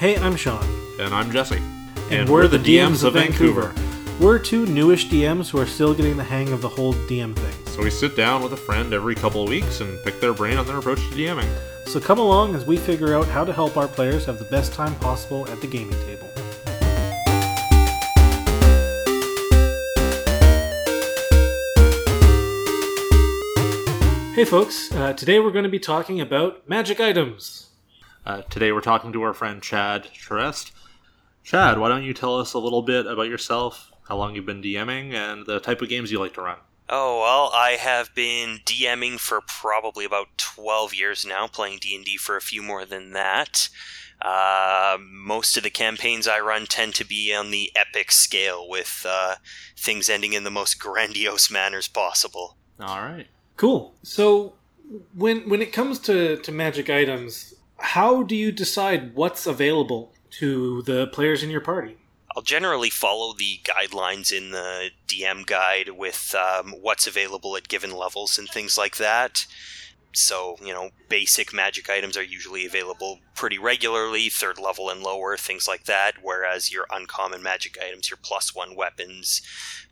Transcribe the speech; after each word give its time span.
Hey, 0.00 0.16
I'm 0.16 0.34
Sean. 0.34 0.64
And 0.98 1.12
I'm 1.12 1.30
Jesse. 1.30 1.60
And, 2.10 2.26
we're, 2.26 2.48
the 2.48 2.56
DMs 2.56 3.04
of 3.04 3.12
Vancouver. 3.12 3.74
We're 4.18 4.38
two 4.38 4.64
newish 4.64 5.08
DMs 5.08 5.50
who 5.50 5.58
are 5.58 5.66
still 5.66 5.92
getting 5.92 6.16
the 6.16 6.24
hang 6.24 6.54
of 6.54 6.62
the 6.62 6.70
whole 6.70 6.94
DM 6.94 7.36
thing. 7.36 7.66
So 7.66 7.82
we 7.82 7.90
sit 7.90 8.16
down 8.16 8.42
with 8.42 8.54
a 8.54 8.56
friend 8.56 8.94
every 8.94 9.14
couple 9.14 9.42
of 9.42 9.50
weeks 9.50 9.82
and 9.82 10.02
pick 10.02 10.18
their 10.18 10.32
brain 10.32 10.56
on 10.56 10.66
their 10.66 10.78
approach 10.78 11.00
to 11.00 11.14
DMing. 11.14 11.46
So 11.86 12.00
come 12.00 12.18
along 12.18 12.54
as 12.54 12.64
we 12.64 12.78
figure 12.78 13.14
out 13.14 13.26
how 13.26 13.44
to 13.44 13.52
help 13.52 13.76
our 13.76 13.88
players 13.88 14.24
have 14.24 14.38
the 14.38 14.46
best 14.46 14.72
time 14.72 14.94
possible 15.00 15.46
at 15.48 15.60
the 15.60 15.66
gaming 15.66 15.92
table. 16.06 16.28
Hey 24.34 24.46
folks, 24.46 24.90
uh, 24.92 25.12
today 25.12 25.40
we're 25.40 25.50
going 25.50 25.64
to 25.64 25.68
be 25.68 25.78
talking 25.78 26.22
about 26.22 26.66
magic 26.66 27.00
items. 27.00 27.69
Uh, 28.26 28.42
today 28.42 28.70
we're 28.70 28.80
talking 28.80 29.12
to 29.12 29.22
our 29.22 29.32
friend 29.32 29.62
Chad 29.62 30.08
Charest. 30.12 30.72
Chad, 31.42 31.78
why 31.78 31.88
don't 31.88 32.02
you 32.02 32.12
tell 32.12 32.38
us 32.38 32.52
a 32.52 32.58
little 32.58 32.82
bit 32.82 33.06
about 33.06 33.28
yourself, 33.28 33.90
how 34.08 34.16
long 34.16 34.34
you've 34.34 34.46
been 34.46 34.62
DMing, 34.62 35.14
and 35.14 35.46
the 35.46 35.58
type 35.58 35.80
of 35.80 35.88
games 35.88 36.12
you 36.12 36.20
like 36.20 36.34
to 36.34 36.42
run? 36.42 36.58
Oh 36.90 37.20
well, 37.20 37.50
I 37.54 37.72
have 37.72 38.14
been 38.14 38.58
DMing 38.66 39.18
for 39.18 39.40
probably 39.46 40.04
about 40.04 40.36
twelve 40.36 40.92
years 40.92 41.24
now, 41.24 41.46
playing 41.46 41.78
D 41.80 41.96
and 41.96 42.04
D 42.04 42.16
for 42.16 42.36
a 42.36 42.42
few 42.42 42.62
more 42.62 42.84
than 42.84 43.12
that. 43.12 43.68
Uh, 44.20 44.98
most 45.00 45.56
of 45.56 45.62
the 45.62 45.70
campaigns 45.70 46.28
I 46.28 46.40
run 46.40 46.66
tend 46.66 46.94
to 46.96 47.06
be 47.06 47.32
on 47.32 47.50
the 47.50 47.72
epic 47.74 48.12
scale, 48.12 48.68
with 48.68 49.06
uh, 49.08 49.36
things 49.78 50.10
ending 50.10 50.34
in 50.34 50.44
the 50.44 50.50
most 50.50 50.74
grandiose 50.78 51.50
manners 51.50 51.88
possible. 51.88 52.58
All 52.78 53.00
right. 53.00 53.28
Cool. 53.56 53.94
So 54.02 54.54
when 55.14 55.48
when 55.48 55.62
it 55.62 55.72
comes 55.72 55.98
to, 56.00 56.36
to 56.36 56.52
magic 56.52 56.90
items, 56.90 57.54
how 57.80 58.22
do 58.22 58.36
you 58.36 58.52
decide 58.52 59.14
what's 59.14 59.46
available 59.46 60.12
to 60.32 60.82
the 60.82 61.06
players 61.08 61.42
in 61.42 61.50
your 61.50 61.60
party? 61.60 61.96
I'll 62.36 62.42
generally 62.42 62.90
follow 62.90 63.34
the 63.34 63.60
guidelines 63.64 64.32
in 64.32 64.52
the 64.52 64.90
DM 65.08 65.44
guide 65.46 65.90
with 65.90 66.34
um, 66.34 66.74
what's 66.80 67.06
available 67.06 67.56
at 67.56 67.68
given 67.68 67.90
levels 67.90 68.38
and 68.38 68.48
things 68.48 68.78
like 68.78 68.98
that. 68.98 69.46
So, 70.12 70.56
you 70.60 70.72
know, 70.72 70.90
basic 71.08 71.54
magic 71.54 71.88
items 71.88 72.16
are 72.16 72.22
usually 72.22 72.66
available 72.66 73.20
pretty 73.34 73.58
regularly, 73.58 74.28
third 74.28 74.58
level 74.58 74.90
and 74.90 75.02
lower, 75.02 75.36
things 75.36 75.68
like 75.68 75.84
that. 75.84 76.14
Whereas 76.20 76.72
your 76.72 76.86
uncommon 76.90 77.42
magic 77.42 77.78
items, 77.80 78.10
your 78.10 78.18
plus 78.20 78.54
one 78.54 78.74
weapons, 78.74 79.40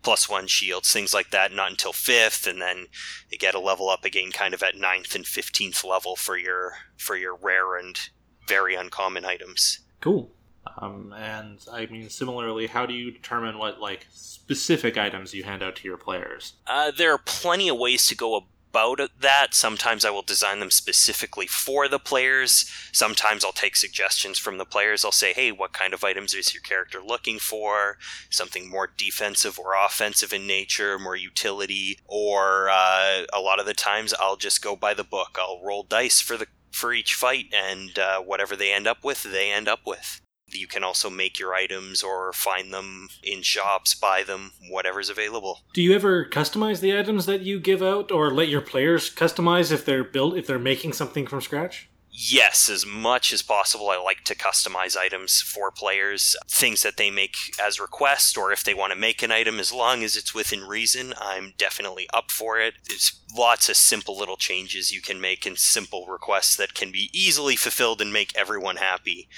plus 0.03 0.29
one 0.29 0.47
shields, 0.47 0.91
things 0.91 1.13
like 1.13 1.31
that, 1.31 1.53
not 1.53 1.71
until 1.71 1.93
fifth, 1.93 2.45
and 2.45 2.61
then 2.61 2.87
you 3.29 3.37
get 3.37 3.55
a 3.55 3.59
level 3.59 3.89
up 3.89 4.03
again 4.03 4.31
kind 4.31 4.53
of 4.53 4.61
at 4.61 4.75
ninth 4.75 5.15
and 5.15 5.25
fifteenth 5.25 5.83
level 5.83 6.15
for 6.15 6.37
your 6.37 6.73
for 6.97 7.15
your 7.15 7.35
rare 7.35 7.77
and 7.77 8.09
very 8.47 8.75
uncommon 8.75 9.23
items. 9.23 9.79
Cool. 10.01 10.29
Um, 10.77 11.13
and 11.17 11.59
I 11.71 11.85
mean, 11.85 12.09
similarly, 12.09 12.67
how 12.67 12.85
do 12.85 12.93
you 12.93 13.11
determine 13.11 13.57
what 13.57 13.79
like 13.79 14.07
specific 14.11 14.97
items 14.97 15.33
you 15.33 15.43
hand 15.43 15.63
out 15.63 15.77
to 15.77 15.87
your 15.87 15.97
players? 15.97 16.53
Uh, 16.67 16.91
there 16.91 17.13
are 17.13 17.19
plenty 17.19 17.69
of 17.69 17.77
ways 17.77 18.07
to 18.07 18.15
go 18.15 18.35
about 18.35 18.49
that. 18.73 19.53
Sometimes 19.53 20.05
I 20.05 20.09
will 20.09 20.21
design 20.21 20.59
them 20.59 20.71
specifically 20.71 21.47
for 21.47 21.87
the 21.87 21.99
players. 21.99 22.69
Sometimes 22.91 23.43
I'll 23.43 23.51
take 23.51 23.75
suggestions 23.75 24.37
from 24.37 24.57
the 24.57 24.65
players. 24.65 25.03
I'll 25.03 25.11
say, 25.11 25.33
hey, 25.33 25.51
what 25.51 25.73
kind 25.73 25.93
of 25.93 26.03
items 26.03 26.33
is 26.33 26.53
your 26.53 26.61
character 26.61 26.99
looking 27.05 27.39
for? 27.39 27.97
Something 28.29 28.69
more 28.69 28.89
defensive 28.97 29.59
or 29.59 29.73
offensive 29.73 30.33
in 30.33 30.47
nature, 30.47 30.99
more 30.99 31.15
utility. 31.15 31.99
Or 32.05 32.69
uh, 32.69 33.23
a 33.33 33.39
lot 33.39 33.59
of 33.59 33.65
the 33.65 33.73
times 33.73 34.13
I'll 34.19 34.37
just 34.37 34.61
go 34.61 34.75
by 34.75 34.93
the 34.93 35.03
book. 35.03 35.37
I'll 35.39 35.61
roll 35.63 35.83
dice 35.83 36.21
for 36.21 36.37
the 36.37 36.47
for 36.71 36.93
each 36.93 37.15
fight, 37.15 37.45
and 37.51 37.97
uh, 37.97 38.21
whatever 38.21 38.55
they 38.55 38.71
end 38.71 38.87
up 38.87 39.03
with, 39.03 39.23
they 39.23 39.51
end 39.51 39.67
up 39.67 39.79
with. 39.87 40.21
You 40.51 40.67
can 40.67 40.83
also 40.83 41.09
make 41.09 41.39
your 41.39 41.53
items 41.53 42.03
or 42.03 42.33
find 42.33 42.73
them 42.73 43.09
in 43.23 43.41
shops, 43.41 43.93
buy 43.93 44.23
them, 44.23 44.51
whatever's 44.69 45.09
available. 45.09 45.59
Do 45.73 45.81
you 45.81 45.93
ever 45.93 46.25
customize 46.25 46.79
the 46.79 46.97
items 46.97 47.25
that 47.25 47.41
you 47.41 47.59
give 47.59 47.81
out, 47.81 48.11
or 48.11 48.31
let 48.31 48.49
your 48.49 48.61
players 48.61 49.13
customize 49.13 49.71
if 49.71 49.85
they're 49.85 50.03
built 50.03 50.37
if 50.37 50.47
they're 50.47 50.59
making 50.59 50.93
something 50.93 51.27
from 51.27 51.41
scratch? 51.41 51.89
Yes, 52.11 52.69
as 52.69 52.85
much 52.85 53.31
as 53.31 53.41
possible, 53.41 53.89
I 53.89 53.97
like 53.97 54.25
to 54.25 54.35
customize 54.35 54.97
items 54.97 55.41
for 55.41 55.71
players, 55.71 56.35
things 56.49 56.81
that 56.81 56.97
they 56.97 57.09
make 57.09 57.35
as 57.63 57.79
request, 57.79 58.37
or 58.37 58.51
if 58.51 58.63
they 58.63 58.73
want 58.73 58.91
to 58.91 58.99
make 58.99 59.23
an 59.23 59.31
item, 59.31 59.57
as 59.57 59.71
long 59.71 60.03
as 60.03 60.17
it's 60.17 60.35
within 60.35 60.65
reason, 60.65 61.13
I'm 61.17 61.53
definitely 61.57 62.09
up 62.13 62.29
for 62.29 62.59
it. 62.59 62.73
There's 62.87 63.21
lots 63.37 63.69
of 63.69 63.77
simple 63.77 64.17
little 64.17 64.35
changes 64.35 64.91
you 64.91 65.01
can 65.01 65.21
make 65.21 65.45
and 65.45 65.57
simple 65.57 66.07
requests 66.07 66.57
that 66.57 66.73
can 66.73 66.91
be 66.91 67.09
easily 67.13 67.55
fulfilled 67.55 68.01
and 68.01 68.11
make 68.11 68.35
everyone 68.35 68.77
happy. 68.77 69.29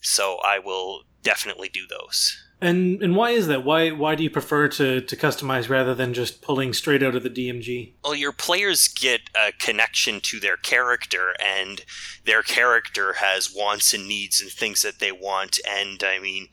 So 0.00 0.38
I 0.44 0.58
will 0.58 1.02
definitely 1.22 1.68
do 1.68 1.86
those. 1.88 2.36
And 2.62 3.02
and 3.02 3.16
why 3.16 3.30
is 3.30 3.46
that? 3.46 3.64
Why 3.64 3.90
why 3.90 4.14
do 4.14 4.22
you 4.22 4.30
prefer 4.30 4.68
to, 4.68 5.00
to 5.00 5.16
customize 5.16 5.70
rather 5.70 5.94
than 5.94 6.12
just 6.12 6.42
pulling 6.42 6.72
straight 6.72 7.02
out 7.02 7.14
of 7.14 7.22
the 7.22 7.30
DMG? 7.30 7.92
Well, 8.04 8.14
your 8.14 8.32
players 8.32 8.88
get 8.88 9.22
a 9.34 9.52
connection 9.52 10.20
to 10.22 10.40
their 10.40 10.56
character, 10.56 11.34
and 11.42 11.84
their 12.24 12.42
character 12.42 13.14
has 13.14 13.54
wants 13.54 13.94
and 13.94 14.06
needs 14.06 14.40
and 14.40 14.50
things 14.50 14.82
that 14.82 14.98
they 14.98 15.12
want. 15.12 15.58
And 15.66 16.04
I 16.04 16.18
mean, 16.18 16.48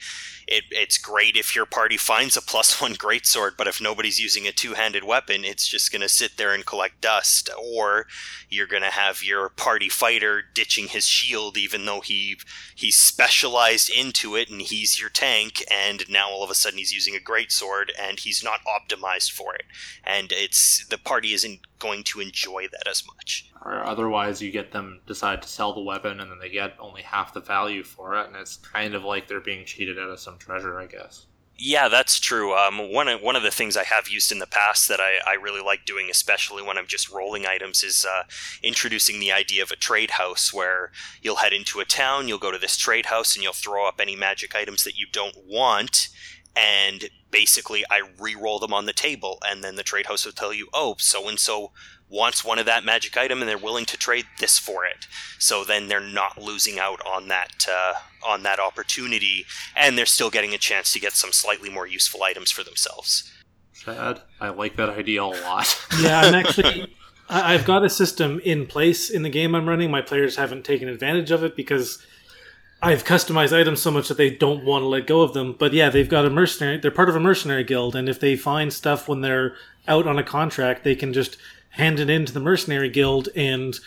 it, 0.47 0.63
it's 0.71 0.97
great 0.97 1.35
if 1.35 1.55
your 1.55 1.65
party 1.65 1.97
finds 1.97 2.37
a 2.37 2.41
plus 2.41 2.79
one 2.81 2.93
greatsword, 2.95 3.51
but 3.57 3.67
if 3.67 3.81
nobody's 3.81 4.19
using 4.19 4.47
a 4.47 4.53
two 4.53 4.73
handed 4.75 5.03
weapon, 5.03 5.43
it's 5.43 5.67
just 5.67 5.91
going 5.91 6.01
to 6.01 6.09
sit 6.09 6.37
there 6.37 6.53
and 6.53 6.65
collect 6.65 7.01
dust. 7.01 7.49
Or 7.61 8.07
you're 8.49 8.67
going 8.67 8.83
to 8.83 8.89
have 8.89 9.23
your 9.23 9.49
party 9.49 9.89
fighter 9.89 10.41
ditching 10.53 10.87
his 10.87 11.05
shield, 11.05 11.57
even 11.57 11.85
though 11.85 11.99
he 11.99 12.37
he's 12.73 12.97
specialized 12.97 13.89
into 13.89 14.35
it 14.35 14.49
and 14.49 14.61
he's 14.61 15.01
your 15.01 15.09
tank, 15.09 15.63
and 15.69 15.96
now 16.09 16.29
all 16.29 16.43
of 16.43 16.49
a 16.49 16.55
sudden 16.55 16.79
he's 16.79 16.93
using 16.93 17.15
a 17.15 17.19
great 17.19 17.51
sword 17.51 17.91
and 17.99 18.19
he's 18.19 18.43
not 18.43 18.61
optimized 18.65 19.31
for 19.31 19.55
it, 19.55 19.63
and 20.03 20.31
it's 20.31 20.85
the 20.87 20.97
party 20.97 21.33
isn't 21.33 21.59
going 21.79 22.03
to 22.03 22.19
enjoy 22.19 22.67
that 22.71 22.87
as 22.89 23.05
much. 23.05 23.49
Or 23.63 23.83
otherwise, 23.83 24.41
you 24.41 24.51
get 24.51 24.71
them 24.71 25.01
decide 25.05 25.41
to 25.41 25.47
sell 25.47 25.73
the 25.73 25.81
weapon 25.81 26.19
and 26.19 26.31
then 26.31 26.39
they 26.39 26.49
get 26.49 26.75
only 26.79 27.01
half 27.01 27.33
the 27.33 27.41
value 27.41 27.83
for 27.83 28.15
it, 28.15 28.27
and 28.27 28.35
it's 28.35 28.57
kind 28.57 28.93
of 28.93 29.03
like 29.03 29.27
they're 29.27 29.39
being 29.39 29.65
cheated 29.65 29.99
out 29.99 30.09
of 30.09 30.19
some 30.19 30.37
treasure, 30.37 30.79
I 30.79 30.85
guess. 30.85 31.25
Yeah, 31.59 31.87
that's 31.89 32.19
true. 32.19 32.53
Um, 32.53 32.93
one 32.93 33.07
of 33.07 33.19
one 33.21 33.35
of 33.35 33.41
the 33.41 33.49
things 33.49 33.75
I 33.75 33.83
have 33.83 34.07
used 34.07 34.31
in 34.31 34.37
the 34.37 34.45
past 34.45 34.87
that 34.89 34.99
I, 34.99 35.17
I 35.25 35.33
really 35.33 35.61
like 35.61 35.85
doing, 35.85 36.07
especially 36.07 36.61
when 36.61 36.77
I'm 36.77 36.85
just 36.85 37.09
rolling 37.09 37.47
items, 37.47 37.81
is 37.81 38.05
uh, 38.05 38.23
introducing 38.61 39.19
the 39.19 39.31
idea 39.31 39.63
of 39.63 39.71
a 39.71 39.75
trade 39.75 40.11
house, 40.11 40.53
where 40.53 40.91
you'll 41.19 41.37
head 41.37 41.53
into 41.53 41.79
a 41.79 41.85
town, 41.85 42.27
you'll 42.27 42.37
go 42.37 42.51
to 42.51 42.59
this 42.59 42.77
trade 42.77 43.07
house, 43.07 43.35
and 43.35 43.43
you'll 43.43 43.53
throw 43.53 43.87
up 43.87 43.99
any 43.99 44.15
magic 44.15 44.55
items 44.55 44.83
that 44.83 44.99
you 44.99 45.07
don't 45.11 45.35
want, 45.47 46.09
and 46.57 47.09
basically 47.31 47.83
I 47.89 48.01
re-roll 48.19 48.59
them 48.59 48.73
on 48.73 48.85
the 48.85 48.93
table, 48.93 49.37
and 49.47 49.63
then 49.63 49.75
the 49.75 49.83
trade 49.83 50.07
house 50.07 50.25
will 50.25 50.31
tell 50.31 50.53
you, 50.53 50.67
oh, 50.73 50.95
so 50.97 51.27
and 51.27 51.39
so 51.39 51.71
wants 52.09 52.43
one 52.43 52.57
of 52.57 52.65
that 52.65 52.85
magic 52.85 53.17
item, 53.17 53.41
and 53.41 53.49
they're 53.49 53.57
willing 53.57 53.85
to 53.85 53.97
trade 53.97 54.25
this 54.39 54.57
for 54.57 54.85
it. 54.85 55.07
So 55.39 55.63
then 55.63 55.87
they're 55.87 55.99
not 55.99 56.41
losing 56.41 56.79
out 56.79 57.01
on 57.05 57.27
that 57.27 57.65
uh, 57.69 57.93
on 58.25 58.43
that 58.43 58.59
opportunity, 58.59 59.45
and 59.75 59.97
they're 59.97 60.05
still 60.05 60.29
getting 60.29 60.53
a 60.53 60.57
chance 60.57 60.91
to 60.93 60.99
get 60.99 61.13
some 61.13 61.31
slightly 61.31 61.69
more 61.69 61.87
useful 61.87 62.23
items 62.23 62.51
for 62.51 62.63
themselves. 62.63 63.31
Chad, 63.73 64.21
I 64.39 64.49
like 64.49 64.75
that 64.77 64.89
idea 64.89 65.23
a 65.23 65.25
lot. 65.25 65.87
yeah, 66.01 66.21
I'm 66.21 66.35
actually. 66.35 66.93
I've 67.29 67.65
got 67.65 67.83
a 67.83 67.89
system 67.89 68.39
in 68.45 68.67
place 68.67 69.09
in 69.09 69.21
the 69.21 69.29
game 69.29 69.53
I'm 69.53 69.67
running. 69.67 69.91
My 69.91 70.01
players 70.01 70.37
haven't 70.37 70.63
taken 70.63 70.87
advantage 70.87 71.29
of 71.29 71.43
it 71.43 71.57
because 71.57 72.01
I've 72.81 73.03
customized 73.03 73.57
items 73.57 73.81
so 73.81 73.89
much 73.89 74.07
that 74.07 74.17
they 74.17 74.29
don't 74.29 74.63
want 74.63 74.83
to 74.83 74.87
let 74.87 75.07
go 75.07 75.21
of 75.21 75.33
them. 75.33 75.55
But 75.57 75.73
yeah, 75.73 75.89
they've 75.89 76.09
got 76.09 76.25
a 76.25 76.29
mercenary. 76.29 76.77
They're 76.77 76.91
part 76.91 77.09
of 77.09 77.15
a 77.15 77.19
mercenary 77.19 77.63
guild, 77.63 77.95
and 77.95 78.07
if 78.07 78.19
they 78.19 78.35
find 78.35 78.71
stuff 78.71 79.07
when 79.07 79.21
they're 79.21 79.55
out 79.87 80.05
on 80.05 80.19
a 80.19 80.23
contract, 80.23 80.83
they 80.83 80.95
can 80.95 81.13
just 81.13 81.37
hand 81.71 81.99
it 81.99 82.09
into 82.09 82.33
the 82.33 82.39
mercenary 82.39 82.89
guild 82.89 83.29
and 83.35 83.79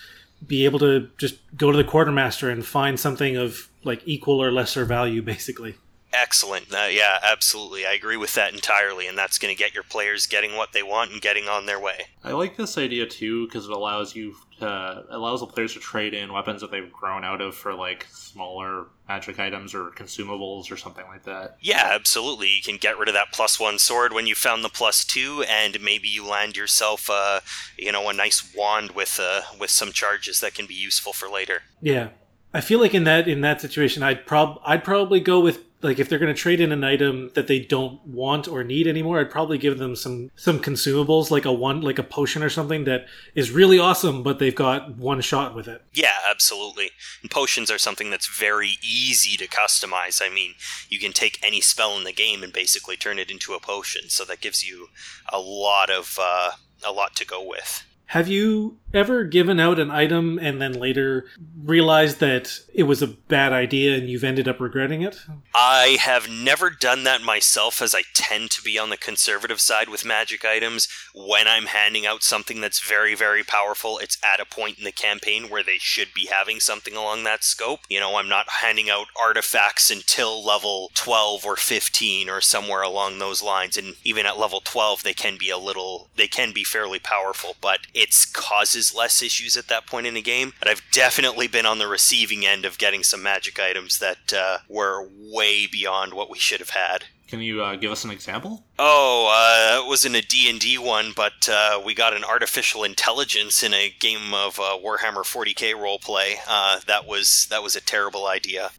be 0.46 0.64
able 0.64 0.78
to 0.78 1.08
just 1.18 1.36
go 1.56 1.70
to 1.70 1.76
the 1.76 1.84
quartermaster 1.84 2.50
and 2.50 2.64
find 2.64 2.98
something 2.98 3.36
of 3.36 3.68
like 3.84 4.02
equal 4.06 4.42
or 4.42 4.50
lesser 4.50 4.84
value, 4.84 5.22
basically. 5.22 5.76
Excellent. 6.12 6.72
Uh, 6.72 6.88
yeah, 6.90 7.18
absolutely. 7.22 7.86
I 7.86 7.92
agree 7.92 8.16
with 8.16 8.34
that 8.34 8.52
entirely, 8.52 9.06
and 9.06 9.16
that's 9.16 9.38
going 9.38 9.54
to 9.54 9.58
get 9.58 9.74
your 9.74 9.84
players 9.84 10.26
getting 10.26 10.56
what 10.56 10.72
they 10.72 10.82
want 10.82 11.12
and 11.12 11.20
getting 11.20 11.46
on 11.46 11.66
their 11.66 11.80
way. 11.80 12.06
I 12.24 12.32
like 12.32 12.56
this 12.56 12.76
idea 12.76 13.06
too 13.06 13.46
because 13.46 13.66
it 13.66 13.72
allows 13.72 14.14
you 14.14 14.34
to 14.58 15.04
allows 15.10 15.40
the 15.40 15.46
players 15.46 15.74
to 15.74 15.80
trade 15.80 16.12
in 16.14 16.32
weapons 16.32 16.60
that 16.60 16.70
they've 16.70 16.92
grown 16.92 17.24
out 17.24 17.40
of 17.40 17.54
for 17.54 17.74
like 17.74 18.06
smaller 18.10 18.86
magic 19.08 19.38
items 19.38 19.74
or 19.74 19.90
consumables 19.90 20.70
or 20.70 20.76
something 20.76 21.06
like 21.06 21.24
that. 21.24 21.56
Yeah, 21.60 21.90
absolutely. 21.92 22.48
You 22.48 22.62
can 22.62 22.76
get 22.76 22.98
rid 22.98 23.08
of 23.08 23.14
that 23.14 23.32
plus 23.32 23.58
one 23.58 23.78
sword 23.78 24.12
when 24.12 24.26
you 24.26 24.34
found 24.34 24.64
the 24.64 24.68
plus 24.68 25.04
two, 25.04 25.44
and 25.48 25.80
maybe 25.80 26.08
you 26.08 26.26
land 26.26 26.56
yourself, 26.56 27.08
uh, 27.10 27.40
you 27.78 27.92
know, 27.92 28.08
a 28.08 28.12
nice 28.12 28.52
wand 28.56 28.92
with 28.92 29.18
uh, 29.22 29.42
with 29.58 29.70
some 29.70 29.92
charges 29.92 30.40
that 30.40 30.54
can 30.54 30.66
be 30.66 30.74
useful 30.74 31.12
for 31.12 31.28
later. 31.28 31.62
Yeah. 31.80 32.08
I 32.52 32.60
feel 32.60 32.80
like 32.80 32.94
in 32.94 33.04
that 33.04 33.28
in 33.28 33.42
that 33.42 33.60
situation, 33.60 34.02
I'd 34.02 34.26
prob 34.26 34.60
I'd 34.64 34.84
probably 34.84 35.20
go 35.20 35.40
with 35.40 35.64
like 35.82 35.98
if 35.98 36.08
they're 36.08 36.18
going 36.18 36.34
to 36.34 36.38
trade 36.38 36.60
in 36.60 36.72
an 36.72 36.84
item 36.84 37.30
that 37.34 37.46
they 37.46 37.60
don't 37.60 38.04
want 38.06 38.48
or 38.48 38.62
need 38.64 38.86
anymore, 38.86 39.18
I'd 39.18 39.30
probably 39.30 39.56
give 39.56 39.78
them 39.78 39.96
some 39.96 40.30
some 40.34 40.60
consumables 40.60 41.30
like 41.30 41.44
a 41.44 41.52
one 41.52 41.80
like 41.80 41.98
a 41.98 42.02
potion 42.02 42.42
or 42.42 42.50
something 42.50 42.84
that 42.84 43.06
is 43.34 43.50
really 43.50 43.78
awesome, 43.78 44.22
but 44.22 44.38
they've 44.38 44.54
got 44.54 44.96
one 44.96 45.20
shot 45.20 45.54
with 45.54 45.68
it. 45.68 45.82
Yeah, 45.92 46.16
absolutely. 46.28 46.90
And 47.22 47.30
potions 47.30 47.70
are 47.70 47.78
something 47.78 48.10
that's 48.10 48.26
very 48.26 48.72
easy 48.82 49.36
to 49.36 49.48
customize. 49.48 50.20
I 50.20 50.32
mean, 50.32 50.54
you 50.88 50.98
can 50.98 51.12
take 51.12 51.38
any 51.42 51.60
spell 51.60 51.96
in 51.96 52.04
the 52.04 52.12
game 52.12 52.42
and 52.42 52.52
basically 52.52 52.96
turn 52.96 53.18
it 53.18 53.30
into 53.30 53.54
a 53.54 53.60
potion, 53.60 54.08
so 54.08 54.24
that 54.24 54.40
gives 54.40 54.68
you 54.68 54.88
a 55.32 55.38
lot 55.38 55.88
of 55.88 56.18
uh, 56.20 56.52
a 56.84 56.92
lot 56.92 57.14
to 57.16 57.26
go 57.26 57.46
with. 57.46 57.84
Have 58.06 58.26
you 58.26 58.76
ever 58.92 59.24
given 59.24 59.60
out 59.60 59.78
an 59.78 59.90
item 59.90 60.38
and 60.38 60.60
then 60.60 60.72
later 60.72 61.26
realized 61.62 62.20
that 62.20 62.60
it 62.72 62.84
was 62.84 63.02
a 63.02 63.06
bad 63.06 63.52
idea 63.52 63.96
and 63.96 64.08
you've 64.08 64.24
ended 64.24 64.48
up 64.48 64.60
regretting 64.60 65.02
it? 65.02 65.20
I 65.54 65.98
have 66.00 66.28
never 66.28 66.70
done 66.70 67.04
that 67.04 67.22
myself, 67.22 67.82
as 67.82 67.94
I 67.94 68.02
tend 68.14 68.50
to 68.52 68.62
be 68.62 68.78
on 68.78 68.90
the 68.90 68.96
conservative 68.96 69.60
side 69.60 69.88
with 69.88 70.04
magic 70.04 70.44
items. 70.44 70.88
When 71.14 71.46
I'm 71.46 71.66
handing 71.66 72.06
out 72.06 72.22
something 72.22 72.60
that's 72.60 72.80
very, 72.80 73.14
very 73.14 73.42
powerful, 73.42 73.98
it's 73.98 74.18
at 74.24 74.40
a 74.40 74.44
point 74.44 74.78
in 74.78 74.84
the 74.84 74.92
campaign 74.92 75.48
where 75.48 75.62
they 75.62 75.78
should 75.78 76.08
be 76.14 76.26
having 76.26 76.60
something 76.60 76.96
along 76.96 77.24
that 77.24 77.44
scope. 77.44 77.80
You 77.88 78.00
know, 78.00 78.16
I'm 78.16 78.28
not 78.28 78.48
handing 78.60 78.90
out 78.90 79.06
artifacts 79.20 79.90
until 79.90 80.44
level 80.44 80.90
12 80.94 81.44
or 81.44 81.56
15 81.56 82.28
or 82.28 82.40
somewhere 82.40 82.82
along 82.82 83.18
those 83.18 83.42
lines. 83.42 83.76
And 83.76 83.94
even 84.04 84.26
at 84.26 84.38
level 84.38 84.60
12, 84.64 85.02
they 85.02 85.14
can 85.14 85.36
be 85.38 85.50
a 85.50 85.58
little, 85.58 86.08
they 86.16 86.28
can 86.28 86.52
be 86.52 86.64
fairly 86.64 86.98
powerful, 86.98 87.56
but 87.60 87.80
it 87.94 88.14
causes 88.32 88.79
less 88.94 89.22
issues 89.22 89.56
at 89.56 89.68
that 89.68 89.86
point 89.86 90.06
in 90.06 90.14
the 90.14 90.22
game. 90.22 90.52
But 90.58 90.68
I've 90.68 90.82
definitely 90.92 91.46
been 91.46 91.66
on 91.66 91.78
the 91.78 91.86
receiving 91.86 92.46
end 92.46 92.64
of 92.64 92.78
getting 92.78 93.02
some 93.02 93.22
magic 93.22 93.58
items 93.58 93.98
that 93.98 94.32
uh, 94.32 94.58
were 94.68 95.08
way 95.18 95.66
beyond 95.66 96.14
what 96.14 96.30
we 96.30 96.38
should 96.38 96.60
have 96.60 96.70
had. 96.70 97.04
Can 97.28 97.40
you 97.40 97.62
uh, 97.62 97.76
give 97.76 97.92
us 97.92 98.04
an 98.04 98.10
example? 98.10 98.64
Oh, 98.76 99.30
uh, 99.32 99.84
it 99.84 99.88
was 99.88 100.04
in 100.04 100.16
a 100.16 100.20
D&D 100.20 100.78
one, 100.78 101.12
but 101.14 101.48
uh, 101.48 101.80
we 101.84 101.94
got 101.94 102.12
an 102.12 102.24
artificial 102.24 102.82
intelligence 102.82 103.62
in 103.62 103.72
a 103.72 103.94
game 104.00 104.34
of 104.34 104.58
uh, 104.58 104.76
Warhammer 104.84 105.22
40k 105.22 105.74
roleplay. 105.74 106.38
Uh, 106.48 106.80
that 106.88 107.06
was 107.06 107.46
that 107.50 107.62
was 107.62 107.76
a 107.76 107.80
terrible 107.80 108.26
idea. 108.26 108.72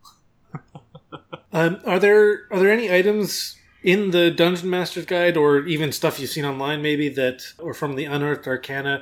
um, 1.54 1.80
are 1.86 1.98
there 1.98 2.42
are 2.52 2.60
there 2.60 2.74
any 2.74 2.94
items 2.94 3.56
in 3.84 4.12
the 4.12 4.30
Dungeon 4.30 4.70
Master's 4.70 5.06
Guide, 5.06 5.38
or 5.38 5.66
even 5.66 5.92
stuff 5.92 6.20
you've 6.20 6.30
seen 6.30 6.46
online, 6.46 6.82
maybe 6.82 7.10
that, 7.10 7.54
or 7.58 7.74
from 7.74 7.96
the 7.96 8.06
Unearthed 8.06 8.48
Arcana, 8.48 9.02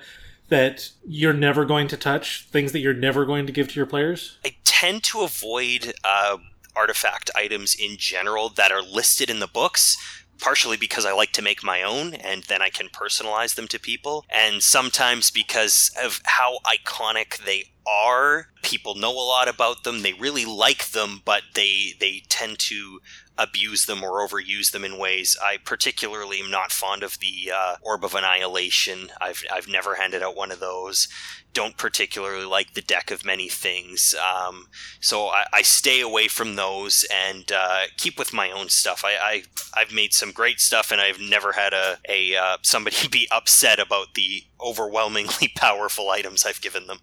that 0.50 0.92
you're 1.06 1.34
never 1.34 1.66
going 1.66 1.88
to 1.88 1.98
touch, 1.98 2.48
things 2.52 2.72
that 2.72 2.80
you're 2.80 2.94
never 2.94 3.26
going 3.26 3.46
to 3.46 3.52
give 3.52 3.70
to 3.70 3.76
your 3.76 3.86
players? 3.86 4.38
I 4.46 4.56
tend 4.64 5.04
to 5.06 5.22
avoid 5.22 5.94
uh, 6.04 6.38
artifact 6.76 7.32
items 7.36 7.76
in 7.76 7.96
general 7.98 8.50
that 8.50 8.72
are 8.72 8.82
listed 8.82 9.30
in 9.30 9.40
the 9.40 9.48
books. 9.48 9.98
Partially 10.40 10.78
because 10.78 11.06
I 11.06 11.12
like 11.12 11.34
to 11.34 11.42
make 11.42 11.66
my 11.66 11.84
own 11.84 12.14
and 12.14 12.44
then 12.44 12.62
I 12.62 12.70
can 12.70 12.88
personalize 12.88 13.56
them 13.56 13.68
to 13.68 13.78
people. 13.78 14.24
And 14.30 14.64
sometimes 14.64 15.32
because 15.32 15.92
of 16.02 16.22
how 16.24 16.60
iconic 16.66 17.44
they 17.44 17.66
are, 17.86 18.48
people 18.62 18.96
know 18.96 19.12
a 19.12 19.22
lot 19.22 19.48
about 19.48 19.84
them. 19.84 20.02
They 20.02 20.14
really 20.14 20.46
like 20.46 20.90
them, 20.90 21.22
but 21.26 21.44
they 21.56 21.94
they 22.00 22.24
tend 22.30 22.60
to 22.60 23.00
abuse 23.40 23.86
them 23.86 24.04
or 24.04 24.28
overuse 24.28 24.72
them 24.72 24.84
in 24.84 24.98
ways. 24.98 25.38
I 25.42 25.58
particularly 25.64 26.40
am 26.42 26.52
not 26.52 26.72
fond 26.72 27.02
of 27.02 27.18
the 27.20 27.52
uh, 27.56 27.76
Orb 27.82 28.04
of 28.04 28.14
Annihilation. 28.14 29.10
I've 29.20 29.44
I've 29.52 29.68
never 29.68 29.96
handed 29.96 30.22
out 30.22 30.36
one 30.36 30.52
of 30.52 30.60
those. 30.60 31.08
Don't 31.52 31.78
particularly 31.78 32.46
like 32.46 32.74
the 32.74 32.82
Deck 32.82 33.10
of 33.10 33.26
Many 33.26 33.50
Things. 33.50 34.14
Um, 34.14 34.68
so 35.00 35.28
I, 35.28 35.46
I, 35.52 35.62
stay 35.64 36.00
away 36.00 36.28
from 36.28 36.56
those 36.56 37.08
and 37.12 37.52
uh, 37.52 37.86
keep 37.98 38.20
with 38.20 38.34
my 38.34 38.52
own 38.52 38.70
stuff. 38.70 39.02
I, 39.04 39.42
I 39.74 39.80
have 39.80 39.92
made 39.92 40.14
some 40.14 40.32
great 40.32 40.60
stuff, 40.60 40.92
and 40.92 41.02
I've 41.02 41.20
never 41.20 41.54
had 41.54 41.74
a 41.74 41.98
a 42.08 42.36
uh, 42.36 42.58
somebody 42.62 43.08
be 43.12 43.28
upset 43.32 43.80
about 43.80 44.14
the 44.14 44.44
overwhelmingly 44.62 45.48
powerful 45.56 46.12
items 46.12 46.46
I've 46.46 46.62
given 46.62 46.86
them. 46.86 47.00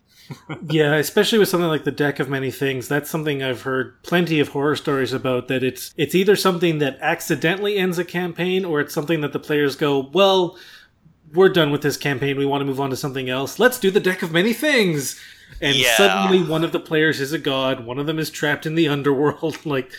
yeah, 0.68 0.94
especially 0.94 1.38
with 1.38 1.45
something 1.46 1.68
like 1.68 1.84
the 1.84 1.90
deck 1.90 2.20
of 2.20 2.28
many 2.28 2.50
things. 2.50 2.88
That's 2.88 3.10
something 3.10 3.42
I've 3.42 3.62
heard 3.62 4.02
plenty 4.02 4.40
of 4.40 4.48
horror 4.48 4.76
stories 4.76 5.12
about. 5.12 5.48
That 5.48 5.62
it's 5.62 5.94
it's 5.96 6.14
either 6.14 6.36
something 6.36 6.78
that 6.78 6.98
accidentally 7.00 7.78
ends 7.78 7.98
a 7.98 8.04
campaign, 8.04 8.64
or 8.64 8.80
it's 8.80 8.94
something 8.94 9.20
that 9.22 9.32
the 9.32 9.38
players 9.38 9.76
go, 9.76 10.10
"Well, 10.12 10.58
we're 11.32 11.48
done 11.48 11.70
with 11.70 11.82
this 11.82 11.96
campaign. 11.96 12.36
We 12.36 12.46
want 12.46 12.60
to 12.60 12.66
move 12.66 12.80
on 12.80 12.90
to 12.90 12.96
something 12.96 13.28
else. 13.28 13.58
Let's 13.58 13.78
do 13.78 13.90
the 13.90 14.00
deck 14.00 14.22
of 14.22 14.32
many 14.32 14.52
things." 14.52 15.18
And 15.60 15.76
yeah. 15.76 15.96
suddenly, 15.96 16.42
one 16.42 16.64
of 16.64 16.72
the 16.72 16.80
players 16.80 17.20
is 17.20 17.32
a 17.32 17.38
god. 17.38 17.86
One 17.86 17.98
of 17.98 18.06
them 18.06 18.18
is 18.18 18.30
trapped 18.30 18.66
in 18.66 18.74
the 18.74 18.88
underworld. 18.96 19.64
like 19.66 19.92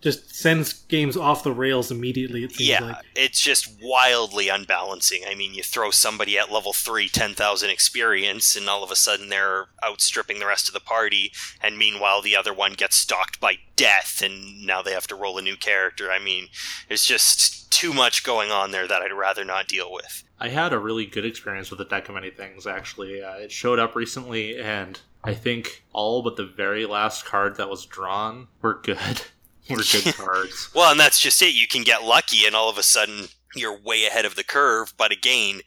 just 0.00 0.34
sends 0.34 0.72
games 0.72 1.16
off 1.16 1.42
the 1.42 1.52
rails 1.52 1.90
immediately. 1.90 2.44
It 2.44 2.52
seems 2.52 2.68
yeah, 2.68 2.80
like. 2.80 3.04
it's 3.16 3.40
just 3.40 3.72
wildly 3.82 4.48
unbalancing. 4.48 5.22
I 5.28 5.34
mean, 5.34 5.54
you 5.54 5.62
throw 5.62 5.90
somebody 5.90 6.38
at 6.38 6.52
level 6.52 6.72
three, 6.72 7.08
10,000 7.08 7.70
experience, 7.70 8.56
and 8.56 8.68
all 8.68 8.84
of 8.84 8.90
a 8.90 8.96
sudden 8.96 9.28
they're 9.28 9.66
outstripping 9.84 10.38
the 10.38 10.46
rest 10.46 10.68
of 10.68 10.74
the 10.74 10.80
party, 10.80 11.32
and 11.60 11.76
meanwhile 11.76 12.22
the 12.22 12.36
other 12.36 12.54
one 12.54 12.74
gets 12.74 12.96
stalked 12.96 13.40
by 13.40 13.58
death, 13.74 14.22
and 14.22 14.64
now 14.64 14.82
they 14.82 14.92
have 14.92 15.08
to 15.08 15.16
roll 15.16 15.38
a 15.38 15.42
new 15.42 15.56
character. 15.56 16.12
I 16.12 16.18
mean, 16.18 16.48
it's 16.88 17.06
just 17.06 17.70
too 17.72 17.92
much 17.92 18.24
going 18.24 18.50
on 18.50 18.70
there 18.70 18.86
that 18.86 19.02
I'd 19.02 19.12
rather 19.12 19.44
not 19.44 19.68
deal 19.68 19.92
with. 19.92 20.24
I 20.40 20.48
had 20.48 20.72
a 20.72 20.78
really 20.78 21.06
good 21.06 21.24
experience 21.24 21.70
with 21.70 21.78
the 21.78 21.84
deck 21.84 22.08
of 22.08 22.14
many 22.14 22.30
things, 22.30 22.66
actually. 22.66 23.22
Uh, 23.22 23.34
it 23.34 23.50
showed 23.50 23.80
up 23.80 23.96
recently, 23.96 24.60
and 24.60 25.00
I 25.24 25.34
think 25.34 25.82
all 25.92 26.22
but 26.22 26.36
the 26.36 26.46
very 26.46 26.86
last 26.86 27.24
card 27.24 27.56
that 27.56 27.68
was 27.68 27.84
drawn 27.84 28.46
were 28.62 28.80
good. 28.82 29.22
good 29.76 30.14
cards. 30.16 30.70
well, 30.74 30.90
and 30.90 31.00
that's 31.00 31.20
just 31.20 31.42
it. 31.42 31.54
You 31.54 31.66
can 31.66 31.82
get 31.82 32.02
lucky, 32.02 32.46
and 32.46 32.54
all 32.54 32.68
of 32.68 32.78
a 32.78 32.82
sudden 32.82 33.28
you're 33.54 33.76
way 33.76 34.04
ahead 34.04 34.24
of 34.24 34.36
the 34.36 34.44
curve. 34.44 34.92
But 34.96 35.12
again, 35.12 35.60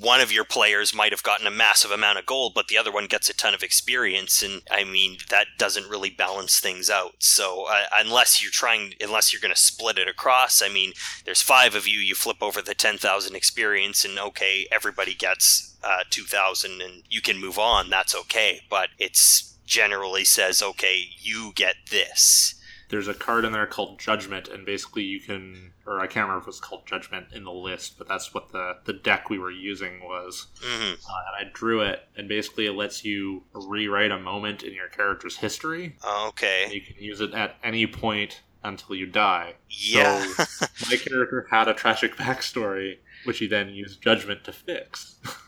one 0.00 0.20
of 0.20 0.32
your 0.32 0.44
players 0.44 0.94
might 0.94 1.12
have 1.12 1.22
gotten 1.22 1.46
a 1.46 1.50
massive 1.50 1.90
amount 1.90 2.18
of 2.18 2.26
gold, 2.26 2.52
but 2.54 2.68
the 2.68 2.78
other 2.78 2.92
one 2.92 3.06
gets 3.06 3.28
a 3.28 3.34
ton 3.34 3.54
of 3.54 3.62
experience, 3.62 4.42
and 4.42 4.62
I 4.70 4.84
mean 4.84 5.18
that 5.30 5.46
doesn't 5.58 5.88
really 5.88 6.10
balance 6.10 6.58
things 6.58 6.88
out. 6.90 7.14
So 7.18 7.66
uh, 7.68 7.84
unless 7.96 8.42
you're 8.42 8.50
trying, 8.50 8.94
unless 9.00 9.32
you're 9.32 9.40
going 9.40 9.54
to 9.54 9.60
split 9.60 9.98
it 9.98 10.08
across, 10.08 10.62
I 10.62 10.68
mean, 10.68 10.92
there's 11.24 11.42
five 11.42 11.74
of 11.74 11.86
you. 11.86 11.98
You 12.00 12.14
flip 12.14 12.38
over 12.42 12.62
the 12.62 12.74
ten 12.74 12.98
thousand 12.98 13.36
experience, 13.36 14.04
and 14.04 14.18
okay, 14.18 14.66
everybody 14.72 15.14
gets 15.14 15.76
uh, 15.82 16.04
two 16.10 16.24
thousand, 16.24 16.80
and 16.80 17.02
you 17.08 17.20
can 17.20 17.40
move 17.40 17.58
on. 17.58 17.90
That's 17.90 18.14
okay. 18.14 18.60
But 18.68 18.88
it's 18.98 19.56
generally 19.66 20.24
says, 20.24 20.62
okay, 20.62 21.02
you 21.18 21.52
get 21.54 21.74
this 21.90 22.57
there's 22.88 23.08
a 23.08 23.14
card 23.14 23.44
in 23.44 23.52
there 23.52 23.66
called 23.66 23.98
Judgment, 23.98 24.48
and 24.48 24.64
basically 24.64 25.02
you 25.02 25.20
can, 25.20 25.72
or 25.86 26.00
I 26.00 26.06
can't 26.06 26.24
remember 26.26 26.38
if 26.38 26.44
it 26.44 26.48
was 26.48 26.60
called 26.60 26.86
Judgment 26.86 27.26
in 27.32 27.44
the 27.44 27.52
list, 27.52 27.98
but 27.98 28.08
that's 28.08 28.32
what 28.32 28.50
the 28.52 28.78
the 28.84 28.92
deck 28.92 29.28
we 29.28 29.38
were 29.38 29.50
using 29.50 30.00
was. 30.02 30.46
Mm-hmm. 30.60 30.92
Uh, 30.92 31.20
and 31.38 31.46
I 31.46 31.50
drew 31.52 31.80
it, 31.82 32.08
and 32.16 32.28
basically 32.28 32.66
it 32.66 32.72
lets 32.72 33.04
you 33.04 33.44
rewrite 33.52 34.10
a 34.10 34.18
moment 34.18 34.62
in 34.62 34.72
your 34.72 34.88
character's 34.88 35.36
history. 35.36 35.96
Okay. 36.28 36.70
you 36.72 36.80
can 36.80 36.96
use 37.02 37.20
it 37.20 37.34
at 37.34 37.56
any 37.62 37.86
point 37.86 38.42
until 38.64 38.96
you 38.96 39.06
die. 39.06 39.54
Yeah. 39.68 40.24
So 40.34 40.66
my 40.90 40.96
character 40.96 41.46
had 41.50 41.68
a 41.68 41.74
tragic 41.74 42.16
backstory, 42.16 42.98
which 43.24 43.38
he 43.38 43.46
then 43.46 43.70
used 43.70 44.02
Judgment 44.02 44.44
to 44.44 44.52
fix. 44.52 45.16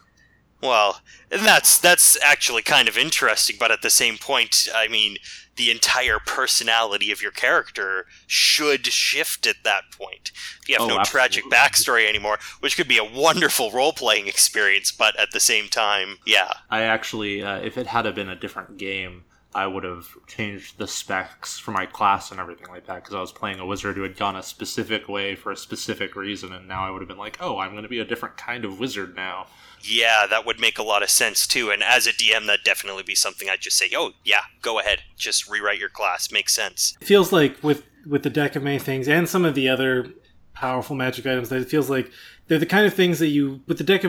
Well, 0.63 1.01
that's 1.31 1.79
that's 1.79 2.19
actually 2.23 2.63
kind 2.63 2.89
of 2.89 2.99
interesting, 2.99 3.57
but 3.59 3.71
at 3.71 3.83
the 3.83 3.91
same 3.91 4.19
point, 4.19 4.69
I 4.75 4.89
mean, 4.89 5.17
the 5.57 5.71
entire 5.71 6.19
personality 6.19 7.11
of 7.11 7.23
your 7.23 7.33
character 7.33 8.07
should 8.27 8.87
shift 8.87 9.47
at 9.47 9.57
that 9.65 9.85
point. 9.97 10.33
If 10.63 10.69
you 10.69 10.75
have 10.77 10.83
oh, 10.83 10.89
no 10.89 10.99
absolutely. 11.01 11.43
tragic 11.43 11.45
backstory 11.51 12.09
anymore, 12.09 12.39
which 12.61 12.77
could 12.77 12.89
be 12.89 12.99
a 12.99 13.05
wonderful 13.05 13.71
role 13.71 13.93
playing 13.93 14.27
experience, 14.27 14.91
but 14.91 15.19
at 15.19 15.33
the 15.33 15.41
same 15.41 15.69
time, 15.69 16.17
yeah. 16.27 16.53
I 16.71 16.83
actually, 16.83 17.43
uh, 17.43 17.59
if 17.59 17.77
it 17.77 17.87
had 17.87 18.13
been 18.15 18.29
a 18.29 18.37
different 18.37 18.77
game, 18.77 19.25
I 19.53 19.67
would 19.67 19.83
have 19.83 20.07
changed 20.29 20.79
the 20.79 20.87
specs 20.87 21.59
for 21.59 21.73
my 21.73 21.85
class 21.85 22.31
and 22.31 22.39
everything 22.39 22.69
like 22.69 22.87
that 22.87 23.03
because 23.03 23.15
I 23.15 23.21
was 23.21 23.33
playing 23.33 23.59
a 23.59 23.67
wizard 23.67 23.97
who 23.97 24.03
had 24.03 24.17
gone 24.17 24.37
a 24.37 24.43
specific 24.45 25.09
way 25.09 25.35
for 25.35 25.51
a 25.51 25.57
specific 25.57 26.15
reason, 26.15 26.53
and 26.53 26.69
now 26.69 26.87
I 26.87 26.91
would 26.91 27.01
have 27.01 27.09
been 27.09 27.19
like, 27.19 27.39
oh, 27.41 27.59
I'm 27.59 27.73
going 27.73 27.83
to 27.83 27.89
be 27.89 27.99
a 27.99 28.05
different 28.05 28.37
kind 28.37 28.65
of 28.65 28.79
wizard 28.79 29.17
now. 29.17 29.49
Yeah, 29.83 30.27
that 30.29 30.47
would 30.47 30.61
make 30.61 30.79
a 30.79 30.85
lot 30.85 31.03
of 31.03 31.11
sense 31.11 31.47
too. 31.47 31.71
And 31.71 31.83
as 31.83 32.07
a 32.07 32.13
DM, 32.13 32.47
that'd 32.47 32.65
definitely 32.65 33.03
be 33.03 33.17
something 33.17 33.49
I'd 33.49 33.61
just 33.61 33.77
say, 33.77 33.91
oh, 33.97 34.13
yeah, 34.25 34.43
go 34.63 34.79
ahead. 34.79 35.03
Just 35.17 35.51
rewrite 35.51 35.81
your 35.81 35.89
class. 35.89 36.31
Makes 36.31 36.55
sense. 36.55 36.97
It 37.01 37.07
feels 37.07 37.33
like 37.33 37.63
with, 37.63 37.85
with 38.07 38.23
the 38.23 38.31
deck 38.31 38.55
of 38.55 38.63
many 38.63 38.79
things 38.79 39.09
and 39.09 39.29
some 39.29 39.45
of 39.45 39.55
the 39.55 39.69
other 39.69 40.13
powerful 40.55 40.95
magic 40.95 41.27
items, 41.27 41.49
that 41.49 41.63
it 41.63 41.71
feels 41.71 41.91
like 41.91 42.13
they're 42.47 42.59
the 42.59 42.67
kind 42.67 42.87
of 42.87 42.95
things 42.95 43.19
that 43.19 43.29
you, 43.29 43.63
with 43.67 43.79
the 43.79 43.85
deck 43.85 44.05
of 44.05 44.09